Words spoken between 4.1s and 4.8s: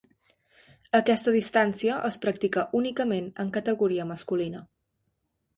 masculina.